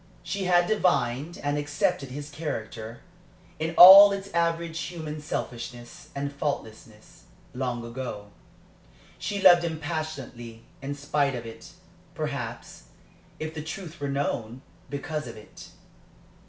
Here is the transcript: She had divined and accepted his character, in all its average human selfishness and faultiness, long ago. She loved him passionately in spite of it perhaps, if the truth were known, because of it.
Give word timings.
She 0.23 0.45
had 0.45 0.65
divined 0.65 1.37
and 1.43 1.59
accepted 1.59 2.09
his 2.09 2.31
character, 2.31 3.01
in 3.59 3.75
all 3.77 4.11
its 4.11 4.29
average 4.33 4.79
human 4.79 5.21
selfishness 5.21 6.09
and 6.15 6.33
faultiness, 6.33 7.25
long 7.53 7.85
ago. 7.85 8.31
She 9.19 9.39
loved 9.43 9.63
him 9.63 9.79
passionately 9.79 10.63
in 10.81 10.95
spite 10.95 11.35
of 11.35 11.45
it 11.45 11.73
perhaps, 12.15 12.85
if 13.37 13.53
the 13.53 13.61
truth 13.61 13.99
were 14.01 14.09
known, 14.09 14.63
because 14.89 15.27
of 15.27 15.37
it. 15.37 15.67